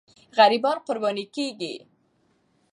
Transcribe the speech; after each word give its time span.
غریبان 0.37 0.77
قرباني 0.87 1.25
کېږي. 1.35 1.73